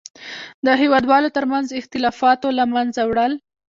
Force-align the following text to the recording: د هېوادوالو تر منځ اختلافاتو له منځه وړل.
د 0.65 0.67
هېوادوالو 0.81 1.29
تر 1.37 1.45
منځ 1.51 1.67
اختلافاتو 1.79 2.47
له 2.57 2.65
منځه 2.73 3.01
وړل. 3.09 3.33